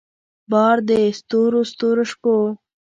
بار 0.51 0.77
د 0.89 0.91
ستورو 1.19 1.61
ستورو 1.71 2.03
شپو 2.11 2.35